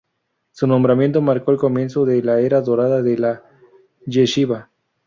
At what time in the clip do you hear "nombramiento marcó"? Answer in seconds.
0.65-1.51